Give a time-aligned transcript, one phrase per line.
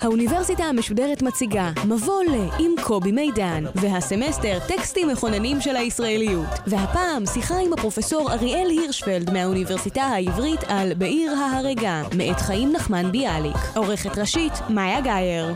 [0.00, 6.48] האוניברסיטה המשודרת מציגה מבוא ל עם קובי מידן, והסמסטר טקסטים מכוננים של הישראליות.
[6.66, 13.56] והפעם שיחה עם הפרופסור אריאל הירשפלד מהאוניברסיטה העברית על בעיר ההרגה, מאת חיים נחמן ביאליק.
[13.76, 15.54] עורכת ראשית, מאיה גאייר.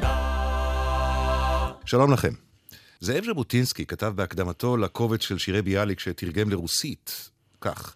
[1.84, 2.33] שלום לכם.
[3.00, 7.30] זאב ז'בוטינסקי כתב בהקדמתו לקובץ של שירי ביאליק שתרגם לרוסית,
[7.61, 7.95] כך: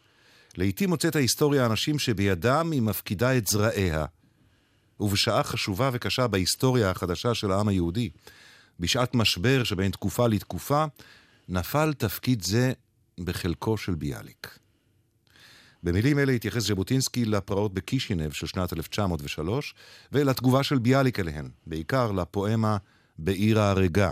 [0.57, 4.05] לעתים מוצאת ההיסטוריה אנשים שבידם היא מפקידה את זרעיה.
[5.01, 8.11] ובשעה חשובה וקשה בהיסטוריה החדשה של העם היהודי,
[8.81, 10.85] בשעת משבר שבין תקופה לתקופה,
[11.49, 12.73] נפל תפקיד זה
[13.21, 14.59] בחלקו של ביאליק.
[15.83, 19.75] במילים אלה התייחס ז'בוטינסקי לפרעות בקישינב של שנת 1903,
[20.13, 22.77] ולתגובה של ביאליק אליהן, בעיקר לפואמה
[23.19, 24.11] בעיר ההרגה.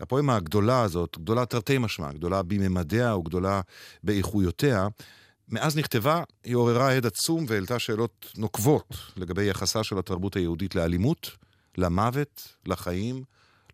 [0.00, 3.60] הפואמה הגדולה הזאת, גדולה תרתי משמע, גדולה בממדיה וגדולה
[4.04, 4.88] באיכויותיה,
[5.50, 11.30] מאז נכתבה, היא עוררה הד עצום והעלתה שאלות נוקבות לגבי יחסה של התרבות היהודית לאלימות,
[11.78, 13.24] למוות, לחיים,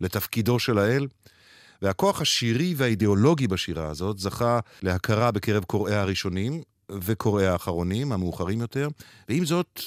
[0.01, 1.07] לתפקידו של האל.
[1.83, 8.89] והכוח השירי והאידיאולוגי בשירה הזאת זכה להכרה בקרב קוראיה הראשונים וקוראיה האחרונים, המאוחרים יותר,
[9.29, 9.81] ועם זאת,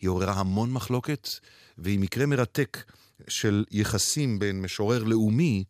[0.00, 1.28] היא עוררה המון מחלוקת,
[1.78, 2.92] והיא מקרה מרתק
[3.28, 5.64] של יחסים בין משורר לאומי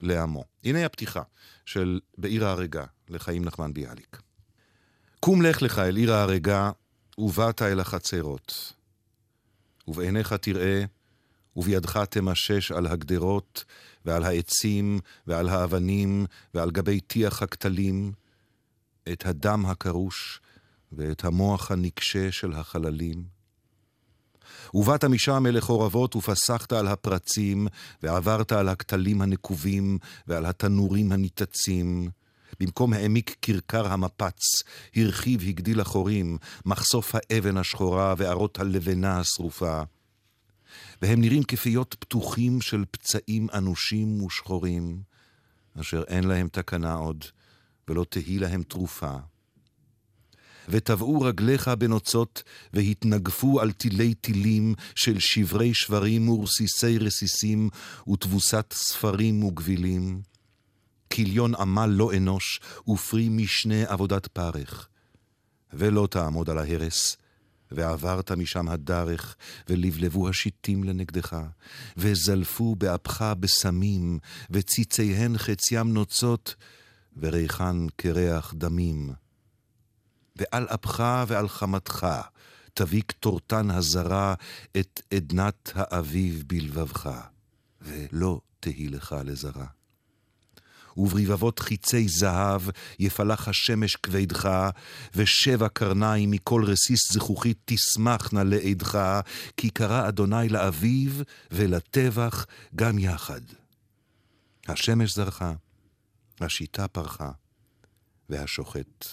[0.00, 0.44] לעמו.
[0.64, 1.22] הנה הפתיחה
[1.66, 4.18] של בעיר ההרגה לחיים נחמן ביאליק.
[5.24, 6.70] קום לך לך אל עיר ההרגה,
[7.18, 8.72] ובאת אל החצרות.
[9.88, 10.84] ובעיניך תראה,
[11.56, 13.64] ובידך תמשש על הגדרות,
[14.04, 18.12] ועל העצים, ועל האבנים, ועל גבי טיח הכתלים,
[19.12, 20.40] את הדם הקרוש,
[20.92, 23.24] ואת המוח הנקשה של החללים.
[24.74, 27.66] ובאת משם אל החורבות ופסחת על הפרצים,
[28.02, 32.10] ועברת על הכתלים הנקובים, ועל התנורים הניתצים,
[32.60, 34.62] במקום העמיק כרכר המפץ,
[34.96, 39.82] הרחיב הגדיל החורים, מחשוף האבן השחורה וערות הלבנה השרופה.
[41.02, 45.02] והם נראים כפיות פתוחים של פצעים אנושים ושחורים,
[45.80, 47.24] אשר אין להם תקנה עוד,
[47.88, 49.16] ולא תהי להם תרופה.
[50.68, 52.42] וטבעו רגליך בנוצות,
[52.72, 57.68] והתנגפו על תילי תילים של שברי שברים ורסיסי רסיסים,
[58.08, 60.33] ותבוסת ספרים וגבילים.
[61.14, 64.88] כיליון עמל לא אנוש, ופרי משנה עבודת פרך.
[65.72, 67.16] ולא תעמוד על ההרס,
[67.70, 69.36] ועברת משם הדרך,
[69.68, 71.36] ולבלבו השיטים לנגדך,
[71.96, 74.18] וזלפו באפך בסמים,
[74.50, 76.54] וציציהן חציים נוצות,
[77.16, 79.12] וריחן קרח דמים.
[80.36, 82.06] ועל אפך ועל חמתך,
[82.74, 84.34] תביא קטורתן הזרה
[84.76, 87.10] את עדנת האביב בלבבך,
[87.80, 89.66] ולא תהי לך לזרה.
[90.96, 92.62] וברבבות חיצי זהב
[92.98, 94.70] יפלח השמש כבדך,
[95.14, 99.20] ושבע קרניים מכל רסיס זכוכית תשמחנה לעדך,
[99.56, 102.46] כי קרא אדוני לאביב ולטבח
[102.76, 103.40] גם יחד.
[104.68, 105.52] השמש זרחה,
[106.40, 107.30] השיטה פרחה,
[108.28, 109.06] והשוחט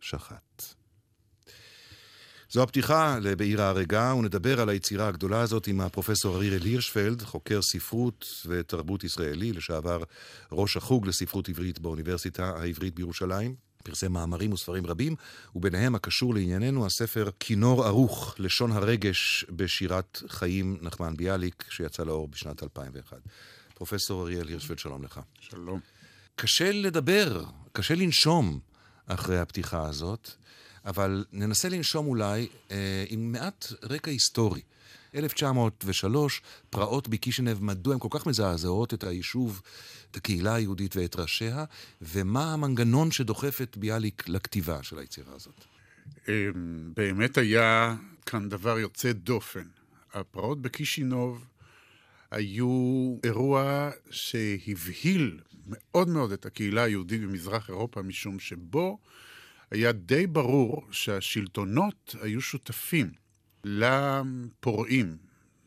[0.00, 0.74] שחט.
[2.54, 8.44] זו הפתיחה לבעיר ההרגה, ונדבר על היצירה הגדולה הזאת עם הפרופסור אריאל הירשפלד, חוקר ספרות
[8.46, 10.02] ותרבות ישראלי, לשעבר
[10.52, 13.54] ראש החוג לספרות עברית באוניברסיטה העברית בירושלים.
[13.84, 15.16] פרסם מאמרים וספרים רבים,
[15.54, 22.62] וביניהם הקשור לענייננו הספר כינור ערוך, לשון הרגש בשירת חיים נחמן ביאליק, שיצא לאור בשנת
[22.62, 23.16] 2001.
[23.74, 25.20] פרופסור אריאל הירשפלד, שלום לך.
[25.40, 25.80] שלום.
[26.36, 28.58] קשה לדבר, קשה לנשום
[29.06, 30.30] אחרי הפתיחה הזאת.
[30.84, 34.60] אבל ננסה לנשום אולי אה, עם מעט רקע היסטורי.
[35.14, 39.62] 1903, פרעות בקישינב, מדוע הן כל כך מזעזעות את היישוב,
[40.10, 41.64] את הקהילה היהודית ואת ראשיה,
[42.02, 45.64] ומה המנגנון שדוחף את ביאליק לכתיבה של היצירה הזאת?
[46.28, 46.32] אמ,
[46.96, 47.96] באמת היה
[48.26, 49.64] כאן דבר יוצא דופן.
[50.14, 51.44] הפרעות בקישינוב
[52.30, 58.98] היו אירוע שהבהיל מאוד מאוד את הקהילה היהודית במזרח אירופה, משום שבו
[59.70, 63.10] היה די ברור שהשלטונות היו שותפים
[63.64, 65.16] לפורעים,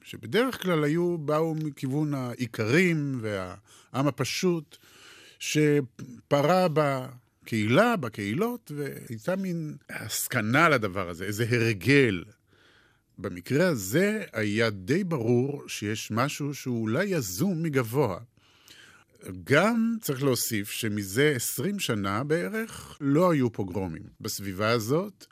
[0.04, 4.78] שבדרך כלל היו, באו מכיוון האיכרים והעם הפשוט,
[5.40, 12.24] שפרה בקהילה, בקהילות, והייתה מין הסכנה לדבר הזה, איזה הרגל.
[13.18, 18.20] במקרה הזה היה די ברור שיש משהו שהוא אולי יזום מגבוה.
[19.44, 25.26] גם צריך להוסיף שמזה 20 שנה בערך לא היו פוגרומים בסביבה הזאת,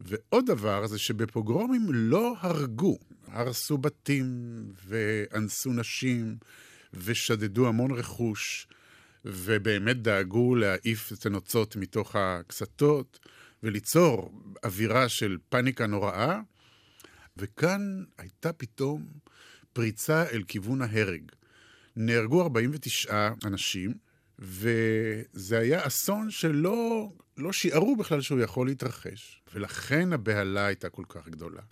[0.00, 2.98] ועוד דבר זה שבפוגרומים לא הרגו.
[3.26, 4.26] הרסו בתים
[4.86, 6.36] ואנסו נשים
[6.94, 8.68] ושדדו המון רכוש,
[9.24, 13.18] ובאמת דאגו להעיף את הנוצות מתוך הקסתות
[13.62, 14.32] וליצור
[14.64, 16.40] אווירה של פאניקה נוראה.
[17.36, 19.06] וכאן הייתה פתאום
[19.72, 21.22] פריצה אל כיוון ההרג.
[22.00, 23.94] נהרגו 49 אנשים,
[24.38, 31.28] וזה היה אסון שלא לא שיערו בכלל שהוא יכול להתרחש, ולכן הבהלה הייתה כל כך
[31.28, 31.62] גדולה.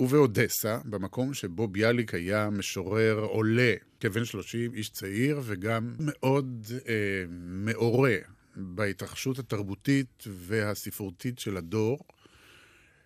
[0.00, 8.16] ובאודסה, במקום שבו ביאליק היה משורר עולה, כבן 30, איש צעיר, וגם מאוד אה, מעורה
[8.56, 11.98] בהתרחשות התרבותית והספרותית של הדור,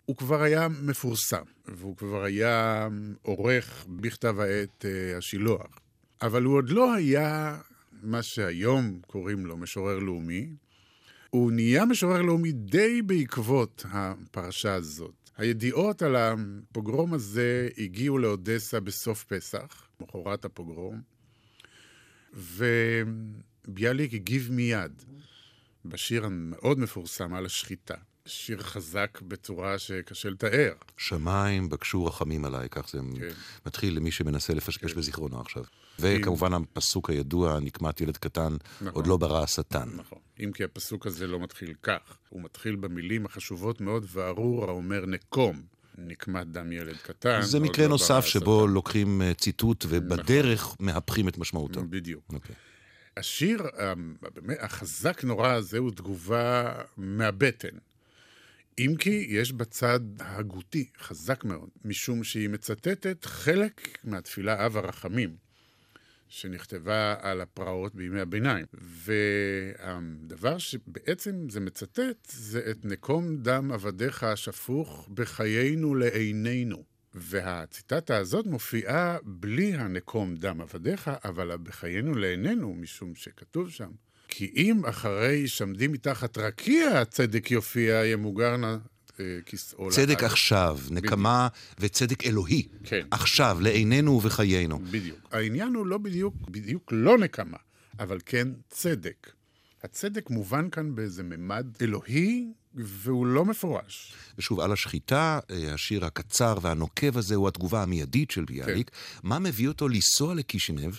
[0.05, 2.87] הוא כבר היה מפורסם, והוא כבר היה
[3.21, 5.79] עורך בכתב העת אה, השילוח.
[6.21, 7.57] אבל הוא עוד לא היה
[8.03, 10.47] מה שהיום קוראים לו משורר לאומי.
[11.29, 15.23] הוא נהיה משורר לאומי די בעקבות הפרשה הזאת.
[15.37, 21.01] הידיעות על הפוגרום הזה הגיעו לאודסה בסוף פסח, מחרת הפוגרום,
[22.33, 25.03] וביאליק הגיב מיד
[25.85, 27.95] בשיר המאוד מפורסם על השחיטה.
[28.25, 30.73] שיר חזק בצורה שקשה לתאר.
[30.97, 33.27] שמיים בקשו רחמים עליי, כך זה כן.
[33.65, 34.99] מתחיל למי שמנסה לפשפש כן.
[34.99, 35.63] בזיכרונו עכשיו.
[35.99, 38.87] וכמובן הפסוק הידוע, נקמת ילד קטן, נכון.
[38.93, 39.89] עוד לא ברא השטן.
[39.95, 40.19] נכון.
[40.39, 45.61] אם כי הפסוק הזה לא מתחיל כך, הוא מתחיל במילים החשובות מאוד, וארור האומר נקום.
[45.97, 47.41] נקמת דם ילד קטן.
[47.41, 48.73] זה מקרה לא נוסף שבו השטן.
[48.73, 50.85] לוקחים אה, ציטוט ובדרך נכון.
[50.85, 51.81] מהפכים את משמעותו.
[51.89, 52.23] בדיוק.
[52.29, 52.33] Okay.
[52.33, 52.55] אוקיי.
[53.17, 53.63] השיר
[54.59, 57.77] החזק נורא הזה הוא תגובה מהבטן.
[58.79, 65.35] אם כי יש בצד הגותי חזק מאוד, משום שהיא מצטטת חלק מהתפילה אב הרחמים,
[66.29, 68.65] שנכתבה על הפרעות בימי הביניים.
[68.73, 76.83] והדבר שבעצם זה מצטט, זה את נקום דם עבדיך השפוך בחיינו לעינינו.
[77.13, 83.91] והציטטה הזאת מופיעה בלי הנקום דם עבדיך, אבל בחיינו לעינינו, משום שכתוב שם,
[84.35, 88.77] כי אם אחרי שעמדים מתחת רקיע הצדק יופיע, ימוגר נא
[89.19, 91.47] אה, כסאו צדק עכשיו, נקמה
[91.79, 92.67] וצדק אלוהי.
[92.83, 93.07] כן.
[93.11, 94.79] עכשיו, לעינינו ובחיינו.
[94.79, 95.19] בדיוק.
[95.31, 97.57] העניין הוא לא בדיוק, בדיוק לא נקמה,
[97.99, 99.31] אבל כן צדק.
[99.83, 104.13] הצדק מובן כאן באיזה ממד אלוהי, והוא לא מפורש.
[104.37, 108.89] ושוב, על השחיטה, אה, השיר הקצר והנוקב הזה הוא התגובה המיידית של ביאליק.
[108.89, 108.95] כן.
[109.23, 110.93] מה מביא אותו לנסוע לקישינב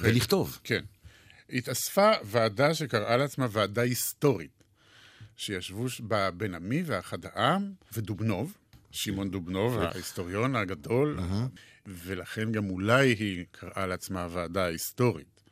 [0.00, 0.58] ולכתוב?
[0.64, 0.82] כן.
[1.50, 4.64] התאספה ועדה שקראה לעצמה ועדה היסטורית,
[5.36, 8.56] שישבו בה בן עמי ואחד העם ודובנוב,
[8.90, 11.18] שמעון דובנוב, ההיסטוריון הגדול,
[11.86, 15.42] ולכן גם אולי היא קראה לעצמה הוועדה ההיסטורית.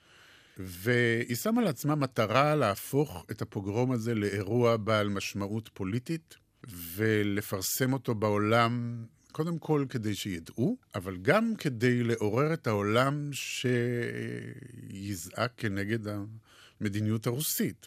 [0.57, 6.35] והיא שמה לעצמה מטרה להפוך את הפוגרום הזה לאירוע בעל משמעות פוליטית,
[6.95, 13.31] ולפרסם אותו בעולם קודם כל כדי שידעו, אבל גם כדי לעורר את העולם
[14.93, 15.99] שיזעק כנגד
[16.81, 17.87] המדיניות הרוסית.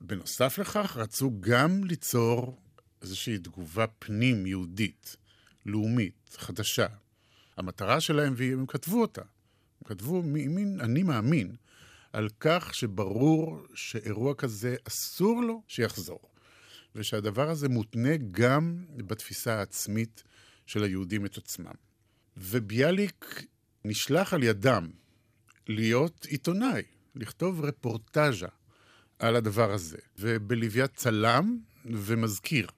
[0.00, 2.58] בנוסף לכך, רצו גם ליצור
[3.02, 5.16] איזושהי תגובה פנים-יהודית,
[5.66, 6.86] לאומית, חדשה.
[7.56, 11.56] המטרה שלהם, והם כתבו אותה, הם כתבו מין אני מאמין,
[12.12, 16.20] על כך שברור שאירוע כזה אסור לו שיחזור.
[16.94, 20.22] ושהדבר הזה מותנה גם בתפיסה העצמית
[20.68, 21.72] של היהודים את עצמם.
[22.36, 23.44] וביאליק
[23.84, 24.90] נשלח על ידם
[25.68, 26.82] להיות עיתונאי,
[27.14, 28.48] לכתוב רפורטאז'ה
[29.18, 32.68] על הדבר הזה, ובלוויית צלם ומזכיר.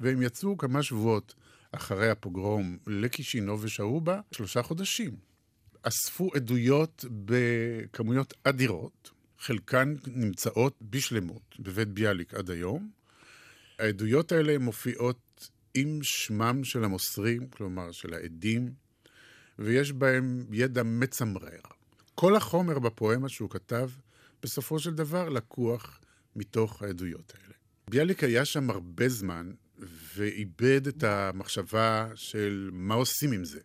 [0.00, 1.34] והם יצאו כמה שבועות
[1.72, 5.16] אחרי הפוגרום לקישינו ושהו בה שלושה חודשים.
[5.82, 12.90] אספו עדויות בכמויות אדירות, חלקן נמצאות בשלמות בבית ביאליק עד היום.
[13.78, 15.25] העדויות האלה מופיעות
[15.76, 18.74] עם שמם של המוסרים, כלומר של העדים,
[19.58, 21.60] ויש בהם ידע מצמרר.
[22.14, 23.90] כל החומר בפואמה שהוא כתב,
[24.42, 26.00] בסופו של דבר לקוח
[26.36, 27.54] מתוך העדויות האלה.
[27.90, 29.52] ביאליק היה שם הרבה זמן,
[30.16, 33.60] ואיבד את המחשבה של מה עושים עם זה,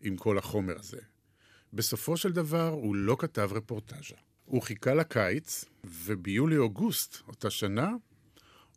[0.00, 1.00] עם כל החומר הזה.
[1.72, 4.16] בסופו של דבר הוא לא כתב רפורטאז'ה.
[4.44, 7.90] הוא חיכה לקיץ, וביולי-אוגוסט אותה שנה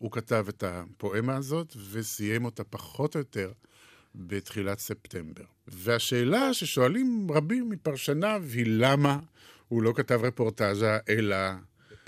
[0.01, 3.51] הוא כתב את הפואמה הזאת וסיים אותה פחות או יותר
[4.15, 5.43] בתחילת ספטמבר.
[5.67, 9.19] והשאלה ששואלים רבים מפרשניו היא למה
[9.67, 11.35] הוא לא כתב רפורטאז'ה אלא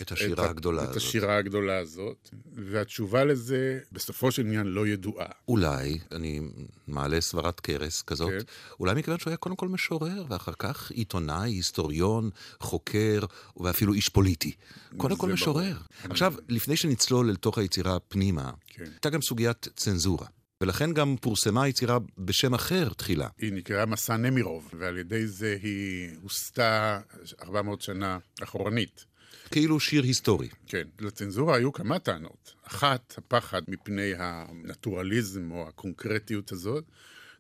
[0.02, 0.98] את השירה הגדולה את הזאת.
[0.98, 5.26] השירה הגדולה הזאת, והתשובה לזה, בסופו של עניין, לא ידועה.
[5.48, 6.42] אולי, אני
[6.88, 8.40] מעלה סברת קרס כזאת, כן.
[8.80, 13.20] אולי מכיוון שהוא היה קודם כל משורר, ואחר כך עיתונאי, היסטוריון, חוקר,
[13.58, 14.52] ואפילו איש פוליטי.
[14.98, 15.74] קודם כל משורר.
[15.74, 16.12] ברור.
[16.12, 18.84] עכשיו, לפני שנצלול אל תוך היצירה פנימה, כן.
[18.84, 20.28] הייתה גם סוגיית צנזורה.
[20.62, 23.28] ולכן גם פורסמה יצירה בשם אחר תחילה.
[23.38, 27.00] היא נקראה מסע נמירוב, ועל ידי זה היא הוסתה
[27.42, 29.06] 400 שנה אחורנית.
[29.54, 30.50] כאילו שיר היסטורי.
[30.68, 32.54] כן, לצנזורה היו כמה טענות.
[32.64, 36.84] אחת, הפחד מפני הנטורליזם או הקונקרטיות הזאת.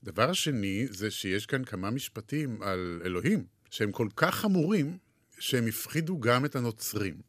[0.03, 4.98] דבר שני, זה שיש כאן כמה משפטים על אלוהים, שהם כל כך חמורים,
[5.39, 7.22] שהם הפחידו גם את הנוצרים.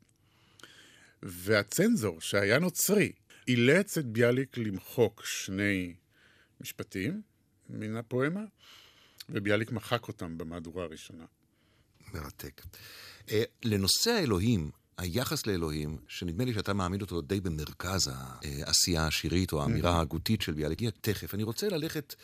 [1.23, 3.13] והצנזור, שהיה נוצרי,
[3.49, 5.95] אילץ את ביאליק למחוק שני
[6.61, 7.23] משפטים
[7.71, 8.45] מן הפואמה,
[9.29, 11.25] וביאליק מחק אותם במהדורה הראשונה.
[12.15, 12.63] מרתק.
[13.31, 19.63] אה, לנושא האלוהים, היחס לאלוהים, שנדמה לי שאתה מעמיד אותו די במרכז העשייה השירית או
[19.63, 21.35] האמירה ההגותית של ביאליק, תכף.
[21.35, 22.15] אני רוצה ללכת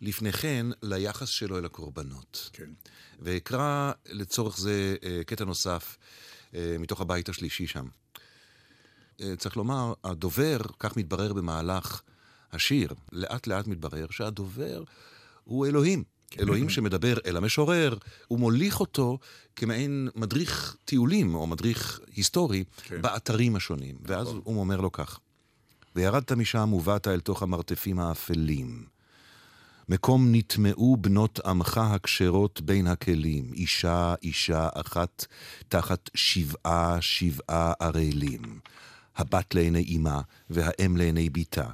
[0.00, 2.50] לפני כן ליחס שלו אל הקורבנות.
[2.52, 2.70] כן.
[3.18, 5.96] ואקרא לצורך זה אה, קטע נוסף
[6.54, 7.86] אה, מתוך הבית השלישי שם.
[9.20, 12.02] אה, צריך לומר, הדובר, כך מתברר במהלך
[12.52, 14.82] השיר, לאט לאט מתברר שהדובר
[15.44, 16.04] הוא אלוהים.
[16.38, 17.94] אלוהים שמדבר אל המשורר,
[18.28, 19.18] הוא מוליך אותו
[19.56, 23.02] כמעין מדריך טיולים או מדריך היסטורי כן.
[23.02, 23.94] באתרים השונים.
[24.02, 25.18] ואז הוא אומר לו כך:
[25.96, 28.84] וירדת משם ובאת אל תוך המרתפים האפלים.
[29.88, 35.26] מקום נטמעו בנות עמך הכשרות בין הכלים, אישה אישה אחת
[35.68, 38.60] תחת שבעה שבעה ערלים.
[39.16, 40.20] הבת לעיני אמה
[40.50, 41.66] והאם לעיני בתה,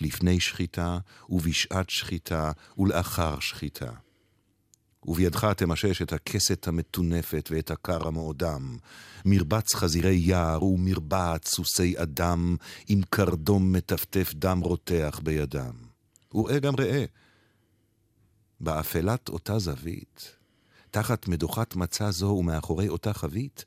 [0.00, 0.98] לפני שחיטה
[1.28, 3.90] ובשעת שחיטה ולאחר שחיטה.
[5.06, 8.76] ובידך תמשש את הכסת המטונפת ואת הקר המאודם,
[9.24, 12.56] מרבץ חזירי יער ומרבעת סוסי אדם,
[12.88, 15.74] עם קרדום מטפטף דם רותח בידם.
[16.34, 17.04] וראה גם ראה,
[18.60, 20.36] באפלת אותה זווית,
[20.90, 23.64] תחת מדוחת מצה זו ומאחורי אותה חבית,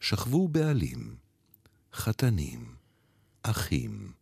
[0.00, 1.16] שכבו בעלים,
[1.92, 2.74] חתנים,
[3.42, 4.12] אחים,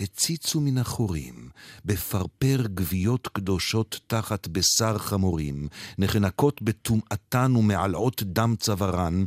[0.00, 1.48] הציצו מן החורים,
[1.84, 9.24] בפרפר גוויות קדושות תחת בשר חמורים, נחנקות בטומאתן ומעלעות דם צווארן,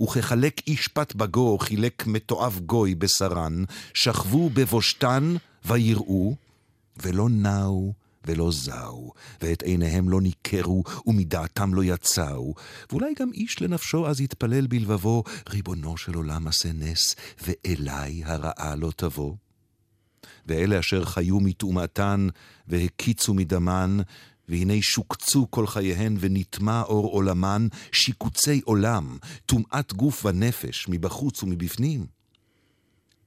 [0.00, 6.34] וכחלק איש פת בגו חילק מתועב גוי בשרן, שכבו בבושתן ויראו,
[7.02, 7.92] ולא נעו
[8.26, 12.54] ולא זעו, ואת עיניהם לא ניכרו, ומדעתם לא יצאו.
[12.90, 18.92] ואולי גם איש לנפשו אז יתפלל בלבבו, ריבונו של עולם עשה נס, ואליי הרעה לא
[18.96, 19.34] תבוא.
[20.46, 22.28] ואלה אשר חיו מטומאתן,
[22.68, 23.98] והקיצו מדמן,
[24.48, 32.06] והנה שוקצו כל חייהן, ונטמע אור עולמן, שיקוצי עולם, טומאת גוף ונפש, מבחוץ ומבפנים.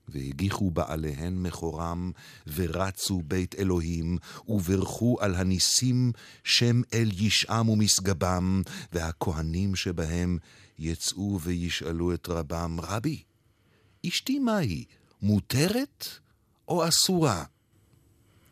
[0.08, 2.12] והגיחו בעליהן מכורם,
[2.56, 4.18] ורצו בית אלוהים,
[4.48, 6.12] וברכו על הניסים
[6.44, 8.62] שם אל ישעם ומשגבם,
[8.94, 10.38] והכהנים שבהם
[10.80, 13.24] יצאו וישאלו את רבם, רבי,
[14.08, 14.86] אשתי מהי,
[15.22, 16.08] מותרת
[16.68, 17.44] או אסורה?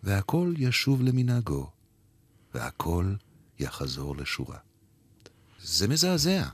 [0.03, 1.69] והכל ישוב למנהגו,
[2.53, 3.13] והכל
[3.59, 4.57] יחזור לשורה.
[5.59, 6.47] זה מזעזע.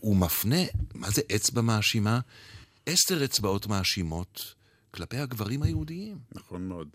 [0.00, 0.62] הוא מפנה,
[0.94, 2.20] מה זה אצבע מאשימה?
[2.86, 4.54] עשר אצבעות מאשימות
[4.90, 6.18] כלפי הגברים היהודיים.
[6.32, 6.88] נכון מאוד.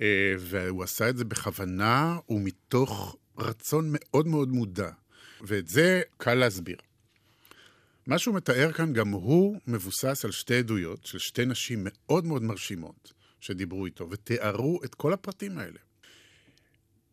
[0.00, 4.90] אה, והוא עשה את זה בכוונה ומתוך רצון מאוד מאוד מודע.
[5.40, 6.76] ואת זה קל להסביר.
[8.06, 12.42] מה שהוא מתאר כאן גם הוא מבוסס על שתי עדויות של שתי נשים מאוד מאוד
[12.42, 15.78] מרשימות שדיברו איתו ותיארו את כל הפרטים האלה.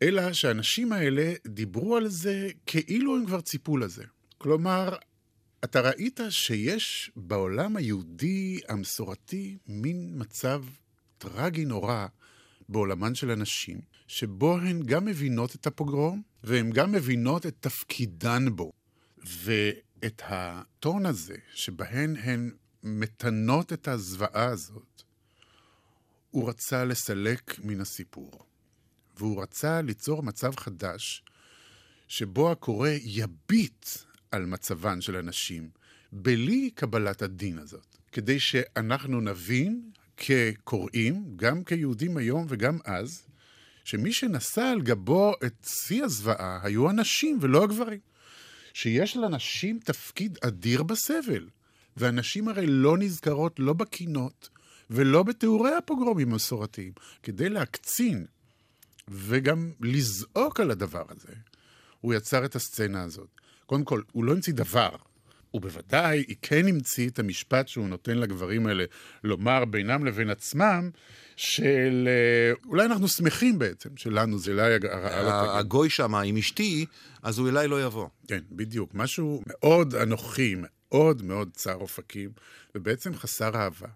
[0.02, 4.04] אלא שהנשים האלה דיברו על זה כאילו הם כבר ציפו לזה.
[4.38, 4.96] כלומר,
[5.64, 10.64] אתה ראית שיש בעולם היהודי המסורתי מין מצב
[11.18, 12.08] טרגי נורא
[12.70, 18.72] בעולמן של הנשים, שבו הן גם מבינות את הפוגרום, והן גם מבינות את תפקידן בו.
[20.02, 22.52] ואת הטון הזה, שבהן הן
[22.84, 25.04] מתנות את הזוועה הזאת,
[26.32, 28.46] הוא רצה לסלק מן הסיפור.
[29.18, 31.24] והוא רצה ליצור מצב חדש,
[32.08, 33.86] שבו הקורא יביט
[34.32, 35.70] על מצבן של הנשים,
[36.12, 43.28] בלי קבלת הדין הזאת, כדי שאנחנו נבין כקוראים, גם כיהודים היום וגם אז,
[43.84, 48.00] שמי שנשא על גבו את שיא הזוועה היו הנשים ולא הגברים.
[48.78, 51.50] שיש לנשים תפקיד אדיר בסבל,
[51.98, 54.50] והנשים הרי לא נזכרות לא בקינות
[54.90, 56.94] ולא בתיאורי הפוגרומים המסורתיים,
[57.24, 58.26] כדי להקצין
[59.08, 61.34] וגם לזעוק על הדבר הזה.
[62.02, 63.30] הוא יצר את הסצנה הזאת.
[63.66, 64.90] קודם כל, הוא לא המציא דבר.
[65.54, 68.86] ובוודאי היא כן המציא את המשפט שהוא נותן לגברים האלה
[69.24, 70.90] לומר בינם לבין עצמם,
[71.36, 75.60] של אה, אולי אנחנו שמחים בעצם, שלנו זה אולי הרעה לא תגיד.
[75.60, 76.86] הגוי שם עם אשתי,
[77.24, 78.08] אז הוא אליי לא יבוא.
[78.28, 78.92] כן, בדיוק.
[78.94, 82.30] משהו מאוד אנוכי, מאוד מאוד צר אופקים,
[82.76, 83.88] ובעצם חסר אהבה.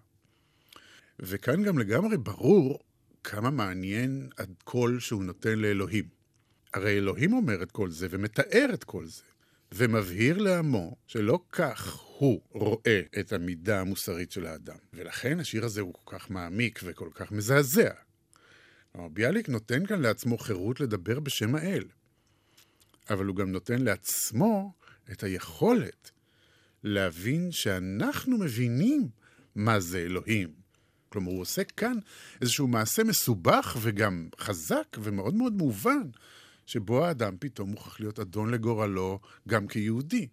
[1.20, 2.78] וכאן גם לגמרי ברור
[3.24, 6.04] כמה מעניין הקול שהוא נותן לאלוהים.
[6.74, 9.22] הרי אלוהים אומר את כל זה ומתאר את כל זה,
[9.74, 14.76] ומבהיר לעמו שלא כך הוא רואה את המידה המוסרית של האדם.
[14.92, 17.90] ולכן השיר הזה הוא כל כך מעמיק וכל כך מזעזע.
[18.92, 21.84] כלומר, ביאליק נותן כאן לעצמו חירות לדבר בשם האל,
[23.10, 24.72] אבל הוא גם נותן לעצמו
[25.12, 26.10] את היכולת
[26.84, 29.08] להבין שאנחנו מבינים
[29.54, 30.52] מה זה אלוהים.
[31.08, 31.98] כלומר, הוא עושה כאן
[32.40, 36.10] איזשהו מעשה מסובך וגם חזק ומאוד מאוד מובן,
[36.66, 40.28] שבו האדם פתאום מוכרח להיות אדון לגורלו גם כיהודי.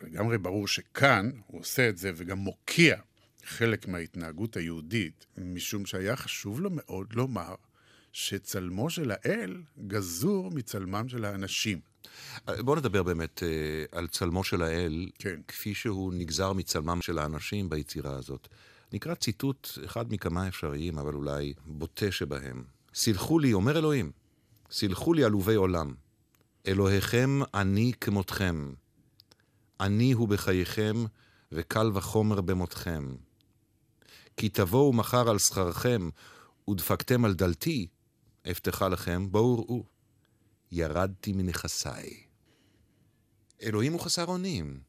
[0.00, 2.96] לגמרי ברור שכאן הוא עושה את זה וגם מוקיע
[3.44, 7.54] חלק מההתנהגות היהודית, משום שהיה חשוב לו מאוד לומר
[8.12, 11.80] שצלמו של האל גזור מצלמם של האנשים.
[12.58, 15.40] בואו נדבר באמת אה, על צלמו של האל, כן.
[15.48, 18.48] כפי שהוא נגזר מצלמם של האנשים ביצירה הזאת.
[18.92, 22.64] נקרא ציטוט אחד מכמה אפשריים, אבל אולי בוטה שבהם.
[22.94, 24.12] סלחו לי, אומר אלוהים,
[24.72, 25.94] סלחו לי עלובי עולם.
[26.66, 28.72] אלוהיכם אני כמותכם.
[29.80, 31.04] אני הוא בחייכם,
[31.52, 33.16] וקל וחומר במותכם.
[34.36, 36.08] כי תבואו מחר על שכרכם,
[36.70, 37.86] ודפקתם על דלתי,
[38.50, 39.84] אבטחה לכם, בואו ראו.
[40.72, 42.10] ירדתי מנכסיי.
[43.62, 44.80] אלוהים הוא חסר אונים.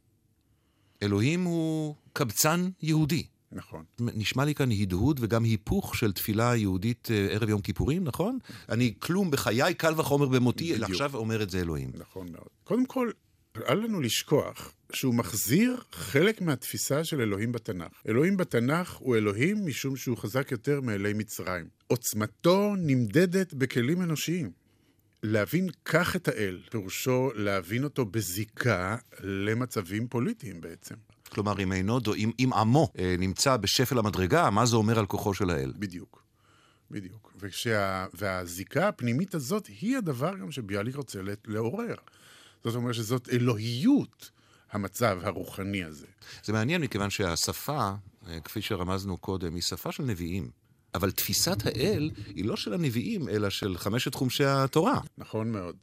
[1.04, 3.28] אלוהים הוא קבצן יהודי.
[3.54, 3.84] נכון.
[4.00, 8.38] נשמע לי כאן הדהוד וגם היפוך של תפילה יהודית אה, ערב יום כיפורים, נכון?
[8.70, 10.86] אני כלום בחיי, קל וחומר במותי, אלא.
[10.86, 11.92] עכשיו אומר את זה אלוהים.
[11.94, 12.48] נכון מאוד.
[12.64, 13.12] קודם כל,
[13.70, 18.02] אל לנו לשכוח שהוא מחזיר חלק מהתפיסה של אלוהים בתנ"ך.
[18.08, 21.66] אלוהים בתנ"ך הוא אלוהים משום שהוא חזק יותר מאלי מצרים.
[21.88, 24.52] עוצמתו נמדדת בכלים אנושיים.
[25.24, 30.96] להבין כך את האל, פירושו להבין אותו בזיקה למצבים פוליטיים בעצם.
[31.34, 35.34] כלומר, אם אינו, אם, אם עמו אה, נמצא בשפל המדרגה, מה זה אומר על כוחו
[35.34, 35.74] של האל?
[35.76, 36.24] בדיוק.
[36.92, 37.34] בדיוק.
[37.40, 41.96] וכשה, והזיקה הפנימית הזאת היא הדבר גם שביאליק רוצה לעורר.
[42.64, 44.32] זאת אומרת שזאת אלוהיות
[44.72, 46.08] המצב הרוחני הזה.
[46.44, 47.92] זה מעניין מכיוון שהשפה,
[48.28, 50.50] אה, כפי שרמזנו קודם, היא שפה של נביאים.
[50.96, 55.02] אבל תפיסת האל היא לא של הנביאים, אלא של חמשת חומשי התורה.
[55.18, 55.76] נכון מאוד.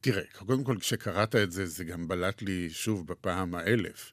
[0.00, 4.12] תראה, קודם כל, כשקראת את זה, זה גם בלט לי שוב בפעם האלף,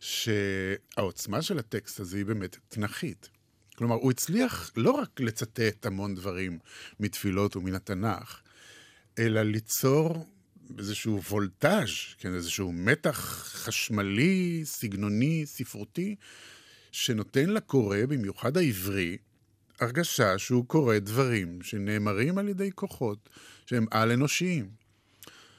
[0.00, 3.28] שהעוצמה של הטקסט הזה היא באמת תנכית.
[3.76, 6.58] כלומר, הוא הצליח לא רק לצטט המון דברים
[7.00, 8.40] מתפילות ומן התנ"ך,
[9.18, 10.26] אלא ליצור
[10.78, 13.16] איזשהו וולטאז', כן, איזשהו מתח
[13.52, 16.16] חשמלי, סגנוני, ספרותי,
[16.92, 19.16] שנותן לקורא, במיוחד העברי,
[19.80, 23.28] הרגשה שהוא קורא דברים שנאמרים על ידי כוחות
[23.66, 24.70] שהם על-אנושיים.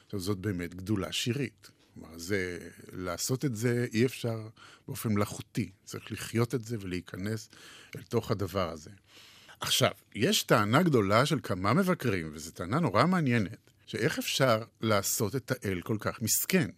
[0.06, 1.70] עכשיו, זאת באמת גדולה שירית.
[2.00, 2.58] כלומר, זה,
[2.92, 4.48] לעשות את זה אי אפשר
[4.88, 5.70] באופן מלאכותי.
[5.84, 7.50] צריך לחיות את זה ולהיכנס
[7.96, 8.90] אל תוך הדבר הזה.
[9.60, 15.50] עכשיו, יש טענה גדולה של כמה מבקרים, וזו טענה נורא מעניינת, שאיך אפשר לעשות את
[15.50, 16.70] האל כל כך מסכן?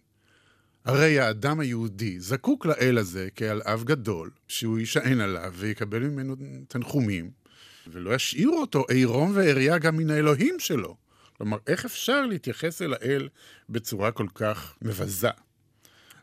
[0.85, 6.35] הרי האדם היהודי זקוק לאל הזה כעל אב גדול, שהוא יישען עליו ויקבל ממנו
[6.67, 7.31] תנחומים,
[7.87, 10.95] ולא ישאירו אותו עירום ועריה גם מן האלוהים שלו.
[11.41, 13.29] כלומר, איך אפשר להתייחס אל האל
[13.69, 15.29] בצורה כל כך מבזה?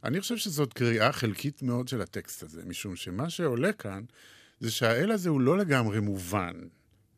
[0.05, 4.03] אני חושב שזאת קריאה חלקית מאוד של הטקסט הזה, משום שמה שעולה כאן
[4.61, 6.55] זה שהאל הזה הוא לא לגמרי מובן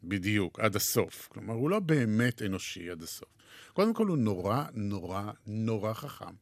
[0.05, 1.29] בדיוק, עד הסוף.
[1.29, 3.29] כלומר, הוא לא באמת אנושי עד הסוף.
[3.73, 6.35] קודם כל, הוא נורא, נורא, נורא חכם.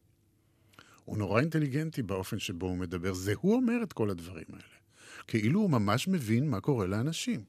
[1.05, 3.13] הוא נורא אינטליגנטי באופן שבו הוא מדבר.
[3.13, 4.79] זה הוא אומר את כל הדברים האלה.
[5.27, 7.43] כאילו הוא ממש מבין מה קורה לאנשים.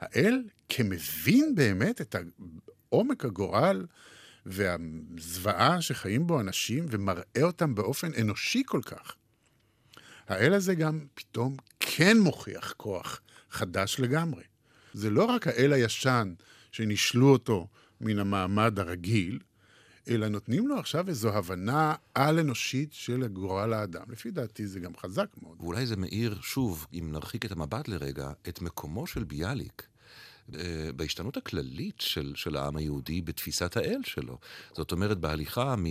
[0.00, 2.16] האל כמבין באמת את
[2.90, 3.86] עומק הגורל
[4.46, 9.14] והזוועה שחיים בו אנשים ומראה אותם באופן אנושי כל כך.
[10.28, 14.42] האל הזה גם פתאום כן מוכיח כוח חדש לגמרי.
[14.94, 16.34] זה לא רק האל הישן
[16.72, 17.68] שנישלו אותו
[18.00, 19.38] מן המעמד הרגיל,
[20.08, 24.04] אלא נותנים לו עכשיו איזו הבנה על-אנושית של גורל האדם.
[24.08, 25.56] לפי דעתי זה גם חזק מאוד.
[25.60, 29.89] ואולי זה מאיר, שוב, אם נרחיק את המבט לרגע, את מקומו של ביאליק.
[30.58, 34.38] אה, בהשתנות הכללית של, של העם היהודי בתפיסת האל שלו.
[34.72, 35.84] זאת אומרת, בהליכה מ,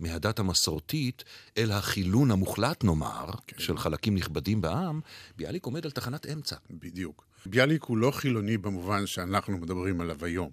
[0.00, 1.24] מהדת המסורתית
[1.58, 3.58] אל החילון המוחלט, נאמר, כן.
[3.58, 5.00] של חלקים נכבדים בעם,
[5.36, 6.56] ביאליק עומד על תחנת אמצע.
[6.70, 7.24] בדיוק.
[7.46, 10.50] ביאליק הוא לא חילוני במובן שאנחנו מדברים עליו היום.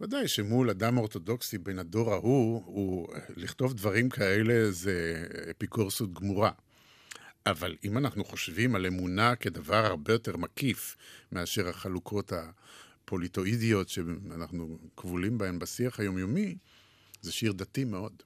[0.00, 6.50] ודאי שמול אדם אורתודוקסי בן הדור ההוא, הוא, לכתוב דברים כאלה זה אפיקורסות גמורה.
[7.46, 10.96] אבל אם אנחנו חושבים על אמונה כדבר הרבה יותר מקיף
[11.32, 16.56] מאשר החלוקות הפוליטואידיות שאנחנו כבולים בהן בשיח היומיומי,
[17.20, 18.22] זה שיר דתי מאוד.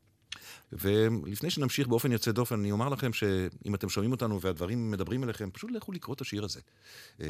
[0.73, 5.51] ולפני שנמשיך באופן יוצא דופן, אני אומר לכם שאם אתם שומעים אותנו והדברים מדברים אליכם,
[5.51, 6.61] פשוט לכו לקרוא את השיר הזה.
[7.21, 7.27] אה,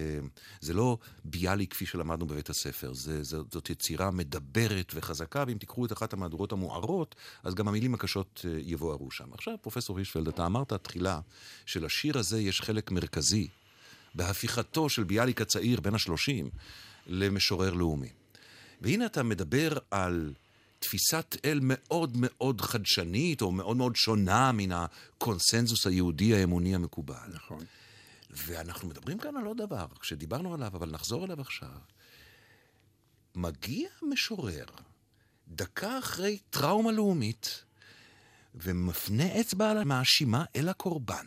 [0.61, 5.93] זה לא ביאליק כפי שלמדנו בבית הספר, זה, זאת יצירה מדברת וחזקה, ואם תקחו את
[5.93, 9.33] אחת המהדורות המוארות, אז גם המילים הקשות אה, יבוארו שם.
[9.33, 11.21] עכשיו, פרופסור הישפלד, אתה אמרת תחילה
[11.67, 13.49] שלשיר הזה יש חלק מרכזי
[14.15, 16.51] בהפיכתו של ביאליק הצעיר, בן השלושים,
[17.07, 18.09] למשורר לאומי.
[18.81, 20.33] והנה אתה מדבר על...
[20.79, 27.31] תפיסת אל מאוד מאוד חדשנית, או מאוד מאוד שונה מן הקונסנזוס היהודי האמוני המקובל.
[27.35, 27.65] נכון.
[28.31, 31.79] ואנחנו מדברים כאן על עוד דבר, שדיברנו עליו, אבל נחזור אליו עכשיו.
[33.35, 34.65] מגיע משורר,
[35.49, 37.65] דקה אחרי טראומה לאומית,
[38.55, 41.27] ומפנה אצבע מאשימה אל הקורבן.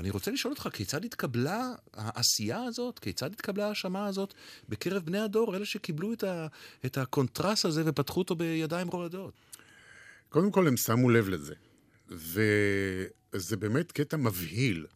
[0.00, 4.34] ואני רוצה לשאול אותך, כיצד התקבלה העשייה הזאת, כיצד התקבלה ההאשמה הזאת
[4.68, 6.46] בקרב בני הדור, אלה שקיבלו את, ה,
[6.86, 9.34] את הקונטרס הזה ופתחו אותו בידיים רועדות?
[10.28, 11.54] קודם כל, הם שמו לב לזה.
[12.08, 14.86] וזה באמת קטע מבהיל.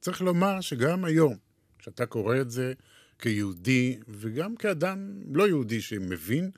[0.00, 1.36] צריך לומר שגם היום,
[1.78, 2.72] כשאתה קורא את זה
[3.18, 6.50] כיהודי, וגם כאדם לא יהודי שמבין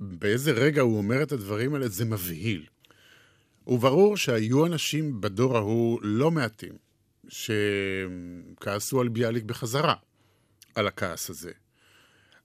[0.00, 2.66] באיזה רגע הוא אומר את הדברים האלה, זה מבהיל.
[3.68, 6.72] וברור שהיו אנשים בדור ההוא לא מעטים
[7.28, 9.94] שכעסו על ביאליק בחזרה,
[10.74, 11.52] על הכעס הזה.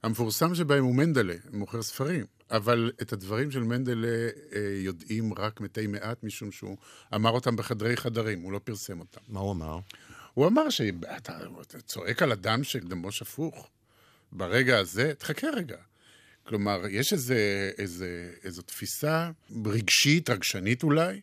[0.02, 5.86] המפורסם שבהם הוא מנדלה, מוכר ספרים, אבל את הדברים של מנדלה אה, יודעים רק מתי
[5.86, 6.76] מעט, משום שהוא
[7.14, 9.20] אמר אותם בחדרי חדרים, הוא לא פרסם אותם.
[9.28, 9.78] מה הוא אמר?
[10.34, 13.70] הוא אמר שאתה צועק על אדם שדמו שפוך.
[14.32, 15.76] ברגע הזה, תחכה רגע.
[16.44, 19.30] כלומר, יש איזה, איזה, איזו תפיסה
[19.66, 21.20] רגשית, רגשנית אולי,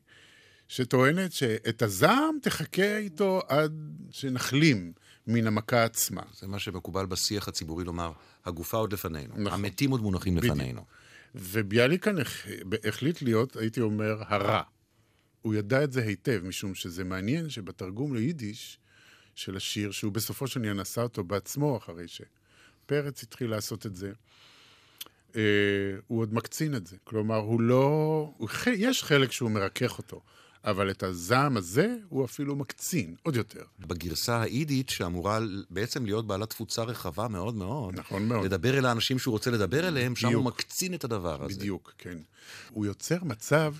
[0.68, 3.74] שטוענת שאת הזעם תחכה איתו עד
[4.12, 4.94] שנחלים
[5.28, 6.22] מן המכה עצמה.
[6.34, 8.12] זה מה שמקובל בשיח הציבורי לומר,
[8.46, 9.48] הגופה עוד לפנינו, נכון.
[9.48, 10.56] המתים עוד מונחים בדיוק.
[10.56, 10.86] לפנינו.
[11.36, 12.16] וביאליק כאן
[12.88, 14.62] החליט להיות, הייתי אומר, הרע.
[15.42, 18.80] הוא ידע את זה היטב, משום שזה מעניין שבתרגום ליידיש
[19.36, 24.12] של השיר, שהוא בסופו של עניין עשה אותו בעצמו אחרי שפרץ התחיל לעשות את זה,
[25.36, 25.42] אה,
[26.08, 26.96] הוא עוד מקצין את זה.
[27.04, 28.34] כלומר, הוא לא...
[28.38, 30.22] הוא, יש חלק שהוא מרכך אותו,
[30.64, 33.64] אבל את הזעם הזה הוא אפילו מקצין, עוד יותר.
[33.80, 35.40] בגרסה האידית, שאמורה
[35.70, 38.46] בעצם להיות בעלת תפוצה רחבה מאוד מאוד, נכון מאוד.
[38.46, 41.56] לדבר אל האנשים שהוא רוצה לדבר אליהם, שם הוא מקצין את הדבר הזה.
[41.56, 42.18] בדיוק, כן.
[42.70, 43.74] הוא יוצר מצב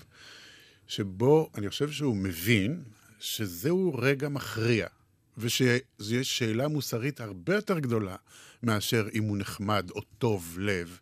[0.86, 2.82] שבו אני חושב שהוא מבין
[3.20, 4.86] שזהו רגע מכריע,
[5.38, 8.16] ושזו יש שאלה מוסרית הרבה יותר גדולה
[8.62, 10.98] מאשר אם הוא נחמד או טוב לב.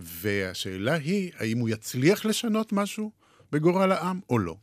[0.00, 3.10] והשאלה היא, האם הוא יצליח לשנות משהו
[3.52, 4.56] בגורל העם או לא.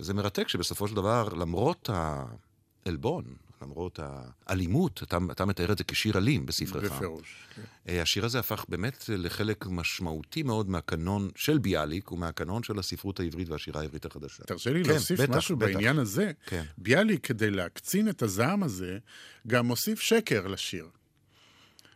[0.00, 3.24] וזה מרתק שבסופו של דבר, למרות העלבון,
[3.62, 4.00] למרות
[4.46, 6.92] האלימות, אתה, אתה מתאר את זה כשיר אלים בספרך.
[6.92, 7.62] בפירוש, כן.
[7.88, 13.48] אה, השיר הזה הפך באמת לחלק משמעותי מאוד מהקנון של ביאליק ומהקנון של הספרות העברית
[13.48, 14.44] והשירה העברית החדשה.
[14.44, 15.72] תרשה לי כן, להוסיף בטח, משהו בטח.
[15.72, 16.32] בעניין הזה.
[16.46, 16.64] כן.
[16.78, 18.98] ביאליק, כדי להקצין את הזעם הזה,
[19.46, 20.86] גם מוסיף שקר לשיר.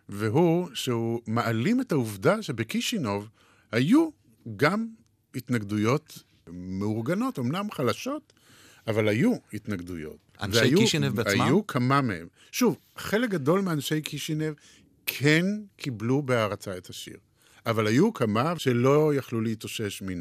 [0.09, 3.29] והוא שהוא מעלים את העובדה שבקישינוב
[3.73, 4.09] היו
[4.57, 4.87] גם
[5.35, 8.33] התנגדויות מאורגנות, אמנם חלשות,
[8.87, 10.17] אבל היו התנגדויות.
[10.43, 11.41] אנשי והיו, קישינב בעצמם?
[11.41, 12.27] היו כמה מהם.
[12.53, 14.55] שוב, חלק גדול מאנשי קישינב
[15.07, 15.45] כן
[15.77, 17.17] קיבלו בהערצה את השיר.
[17.67, 20.21] אבל היו כמה שלא יכלו להתאושש מן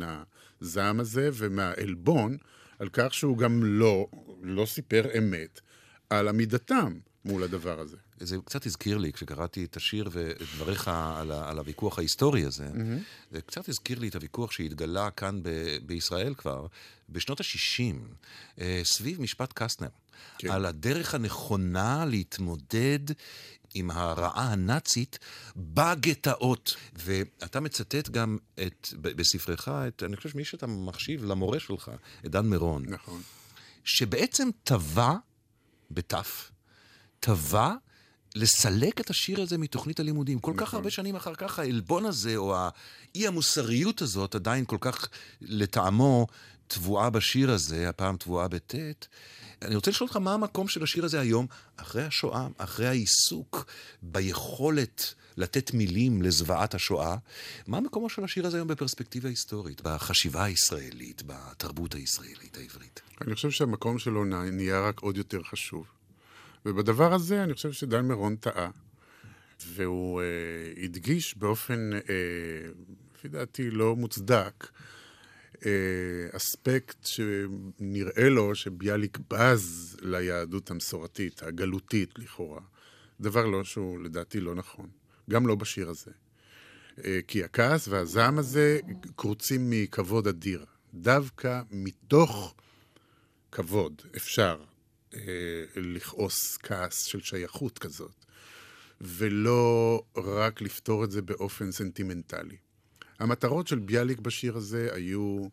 [0.62, 2.38] הזעם הזה ומהעלבון
[2.80, 4.08] על כך שהוא גם לא,
[4.42, 5.62] לא סיפר אמת
[6.10, 6.94] על עמידתם
[7.26, 7.98] מול הדבר הזה.
[8.24, 12.68] זה קצת הזכיר לי, כשקראתי את השיר ואת דבריך על, ה, על הוויכוח ההיסטורי הזה,
[12.68, 13.32] mm-hmm.
[13.32, 15.50] זה קצת הזכיר לי את הוויכוח שהתגלה כאן ב,
[15.86, 16.68] בישראל כבר,
[17.10, 17.96] בשנות ה-60,
[18.62, 19.88] אה, סביב משפט קסטנר.
[20.38, 20.52] כן.
[20.52, 23.00] על הדרך הנכונה להתמודד
[23.74, 25.20] עם הרעה הנאצית
[25.56, 26.76] בגטאות.
[26.96, 31.92] ואתה מצטט גם את, בספרך, את, אני חושב שמי שאתה מחשיב למורה שלך,
[32.26, 32.86] את דן מירון.
[32.88, 33.22] נכון.
[33.84, 35.14] שבעצם טבע,
[35.92, 36.52] בתף,
[37.20, 37.74] טבע
[38.36, 40.40] לסלק את השיר הזה מתוכנית הלימודים.
[40.40, 40.66] כל נכון.
[40.66, 45.10] כך הרבה שנים אחר כך העלבון הזה, או האי המוסריות הזאת, עדיין כל כך
[45.42, 46.28] לטעמו
[46.68, 49.08] טבועה בשיר הזה, הפעם טבועה בטית.
[49.62, 53.66] אני רוצה לשאול אותך מה המקום של השיר הזה היום, אחרי השואה, אחרי העיסוק
[54.02, 57.16] ביכולת לתת מילים לזוועת השואה.
[57.68, 63.02] מה מקומו של השיר הזה היום בפרספקטיבה היסטורית, בחשיבה הישראלית, בתרבות הישראלית העברית?
[63.22, 65.86] אני חושב שהמקום שלו נהיה רק עוד יותר חשוב.
[66.66, 68.70] ובדבר הזה אני חושב שדן מירון טעה.
[69.68, 72.00] והוא אה, הדגיש באופן, אה,
[73.16, 74.68] לפי דעתי, לא מוצדק,
[75.66, 75.72] אה,
[76.32, 82.62] אספקט שנראה לו שביאליק בז ליהדות המסורתית, הגלותית לכאורה.
[83.20, 84.90] דבר לא שהוא לדעתי לא נכון,
[85.30, 86.12] גם לא בשיר הזה.
[87.06, 88.80] אה, כי הכעס והזעם הזה
[89.16, 90.66] קרוצים מכבוד אדיר.
[90.94, 92.56] דווקא מתוך
[93.52, 94.64] כבוד אפשר
[95.76, 98.26] לכעוס כעס של שייכות כזאת,
[99.02, 102.58] ולא רק לפתור את זה באופן סנטימנטלי.
[103.20, 105.48] המטרות של ביאליק בשיר הזה היו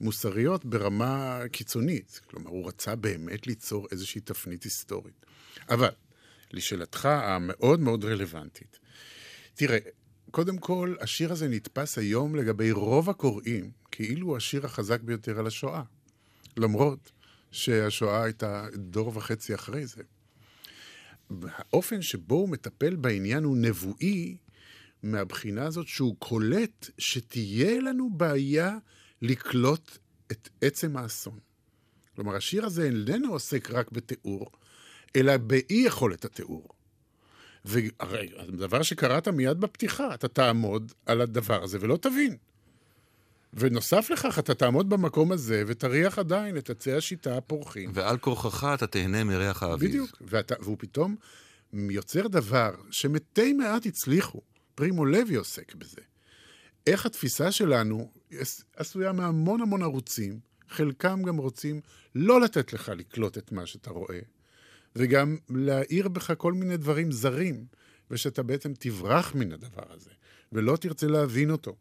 [0.00, 2.20] מוסריות ברמה קיצונית.
[2.26, 5.26] כלומר, הוא רצה באמת ליצור איזושהי תפנית היסטורית.
[5.70, 5.90] אבל,
[6.52, 8.78] לשאלתך המאוד מאוד רלוונטית,
[9.54, 9.78] תראה,
[10.30, 15.46] קודם כל, השיר הזה נתפס היום לגבי רוב הקוראים כאילו הוא השיר החזק ביותר על
[15.46, 15.82] השואה.
[16.56, 17.12] למרות
[17.52, 20.02] שהשואה הייתה דור וחצי אחרי זה.
[21.44, 24.36] האופן שבו הוא מטפל בעניין הוא נבואי
[25.02, 28.78] מהבחינה הזאת שהוא קולט שתהיה לנו בעיה
[29.22, 29.98] לקלוט
[30.32, 31.38] את עצם האסון.
[32.16, 34.50] כלומר, השיר הזה איננו עוסק רק בתיאור,
[35.16, 36.68] אלא באי יכולת התיאור.
[37.64, 42.36] והרי הדבר שקראת מיד בפתיחה, אתה תעמוד על הדבר הזה ולא תבין.
[43.54, 47.90] ונוסף לכך, אתה תעמוד במקום הזה ותריח עדיין את עצי השיטה הפורחים.
[47.94, 49.88] ועל כורחך אתה תהנה מריח האביב.
[49.88, 51.16] בדיוק, ואתה, והוא פתאום
[51.72, 54.40] יוצר דבר שמתי מעט הצליחו.
[54.74, 56.00] פרימו לוי עוסק בזה.
[56.86, 58.12] איך התפיסה שלנו
[58.76, 61.80] עשויה מהמון המון ערוצים, חלקם גם רוצים
[62.14, 64.18] לא לתת לך לקלוט את מה שאתה רואה,
[64.96, 67.64] וגם להעיר בך כל מיני דברים זרים,
[68.10, 70.10] ושאתה בעצם תברח מן הדבר הזה,
[70.52, 71.76] ולא תרצה להבין אותו.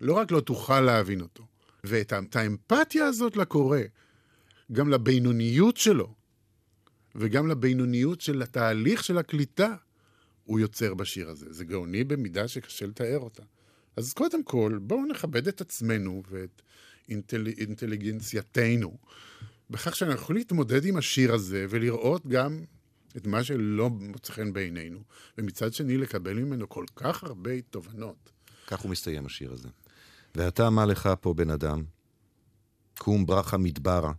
[0.00, 1.46] לא רק לא תוכל להבין אותו,
[1.84, 3.80] ואת האמפתיה הזאת לקורא,
[4.72, 6.14] גם לבינוניות שלו,
[7.14, 9.74] וגם לבינוניות של התהליך של הקליטה,
[10.44, 11.46] הוא יוצר בשיר הזה.
[11.52, 13.42] זה גאוני במידה שקשה לתאר אותה.
[13.96, 16.62] אז קודם כל, בואו נכבד את עצמנו ואת
[17.08, 17.46] אינטל...
[17.46, 18.96] אינטליגנצייתנו,
[19.70, 22.64] בכך שאנחנו יכולים להתמודד עם השיר הזה ולראות גם
[23.16, 25.00] את מה שלא מוצא חן בעינינו,
[25.38, 28.30] ומצד שני לקבל ממנו כל כך הרבה תובנות.
[28.66, 29.68] כך הוא מסתיים השיר הזה.
[30.36, 31.84] ואתה מה לך פה, בן אדם?
[32.98, 34.12] קום ברכה מדברה.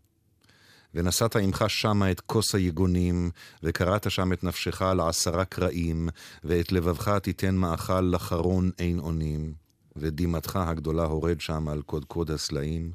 [0.93, 3.32] ונשאת עמך שמה את כוס היגונים,
[3.63, 6.10] וקראת שם את נפשך לעשרה קרעים,
[6.43, 9.53] ואת לבבך תיתן מאכל לחרון אין אונים,
[9.95, 12.91] ודמעתך הגדולה הורד שם על קודקוד הסלעים,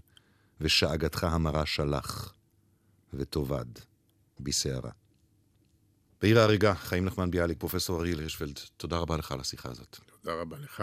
[0.60, 2.34] ושאגתך המרה שלח,
[3.14, 3.66] ותאבד
[4.40, 4.90] בסערה.
[6.22, 9.98] בעיר ההריגה, חיים נחמן ביאליק, פרופסור אריאל הירשפלד, תודה רבה לך על השיחה הזאת.
[10.22, 10.82] תודה רבה לך.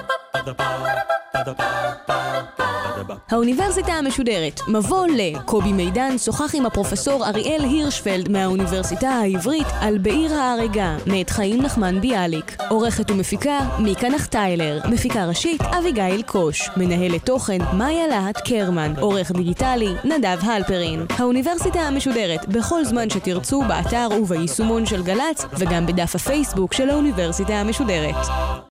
[3.31, 5.39] האוניברסיטה המשודרת, מבוא ל...
[5.45, 12.01] קובי מידן שוחח עם הפרופסור אריאל הירשפלד מהאוניברסיטה העברית על בעיר ההרגה, מאת חיים נחמן
[12.01, 12.57] ביאליק.
[12.69, 14.79] עורכת ומפיקה, מיקה נחטיילר.
[14.89, 16.69] מפיקה ראשית, אביגיל קוש.
[16.77, 18.93] מנהלת תוכן, מאיה להט קרמן.
[18.99, 21.05] עורך דיגיטלי, נדב הלפרין.
[21.19, 28.15] האוניברסיטה המשודרת, בכל זמן שתרצו, באתר וביישומון של גל"צ, וגם בדף הפייסבוק של האוניברסיטה המשודרת.